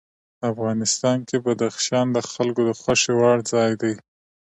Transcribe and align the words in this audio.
افغانستان 0.51 1.17
کې 1.27 1.37
بدخشان 1.45 2.07
د 2.11 2.17
خلکو 2.31 2.61
د 2.69 2.71
خوښې 2.81 3.13
وړ 3.19 3.37
ځای 3.53 3.71
دی. 3.81 3.93